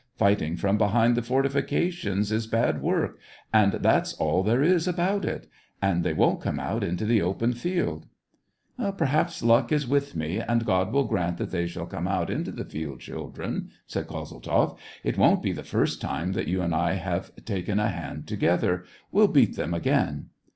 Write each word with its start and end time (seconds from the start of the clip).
—Fighting 0.17 0.55
from 0.57 0.79
behind 0.79 1.15
the 1.15 1.21
forti 1.21 1.49
fications 1.49 2.31
is 2.31 2.47
bad 2.47 2.81
work, 2.81 3.19
and 3.53 3.73
that's 3.73 4.13
all 4.15 4.41
there 4.41 4.63
is 4.63 4.87
about 4.87 5.25
it! 5.25 5.47
and 5.79 6.03
they 6.03 6.11
won't 6.11 6.41
come 6.41 6.59
out 6.59 6.83
into 6.83 7.05
the 7.05 7.21
open 7.21 7.53
field." 7.53 8.07
SEVASTOPOL 8.79 8.79
IN 8.79 8.83
AUGUST. 8.87 8.95
jc,g" 8.95 8.97
Perhaps 8.97 9.43
luck 9.43 9.71
is 9.71 9.87
with 9.87 10.15
me, 10.15 10.39
and 10.39 10.65
God 10.65 10.91
will 10.91 11.03
grant 11.03 11.37
that 11.37 11.51
they 11.51 11.67
shall 11.67 11.85
come 11.85 12.07
out 12.07 12.31
into 12.31 12.51
the 12.51 12.65
field, 12.65 12.99
children!" 12.99 13.69
said 13.85 14.07
Kozeltzoff. 14.07 14.75
It 15.03 15.19
won't 15.19 15.43
be 15.43 15.51
the 15.51 15.61
first 15.61 16.01
time 16.01 16.31
that 16.31 16.47
you 16.47 16.63
and 16.63 16.73
I 16.73 16.93
have 16.93 17.29
taken 17.45 17.79
a 17.79 17.89
hand 17.89 18.25
together: 18.25 18.85
we'll 19.11 19.27
beat 19.27 19.55
them 19.55 19.75
again." 19.75 20.29